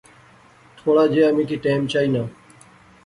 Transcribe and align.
تھوڑا 0.77 1.03
جہیا 1.13 1.27
می 1.35 1.43
کی 1.49 1.57
ٹیم 1.63 1.81
چائینا 1.91 2.23